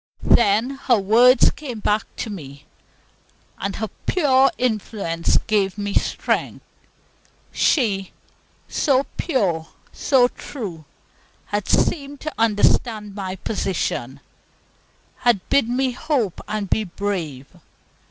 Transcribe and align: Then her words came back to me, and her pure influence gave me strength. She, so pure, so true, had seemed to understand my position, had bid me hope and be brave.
Then 0.33 0.71
her 0.87 0.97
words 0.97 1.51
came 1.51 1.79
back 1.79 2.05
to 2.15 2.31
me, 2.31 2.65
and 3.59 3.75
her 3.75 3.89
pure 4.07 4.49
influence 4.57 5.37
gave 5.45 5.77
me 5.77 5.93
strength. 5.93 6.65
She, 7.51 8.11
so 8.67 9.05
pure, 9.15 9.67
so 9.91 10.27
true, 10.29 10.85
had 11.53 11.67
seemed 11.67 12.19
to 12.21 12.33
understand 12.39 13.13
my 13.13 13.35
position, 13.35 14.21
had 15.17 15.47
bid 15.49 15.69
me 15.69 15.91
hope 15.91 16.41
and 16.47 16.67
be 16.67 16.83
brave. 16.83 17.45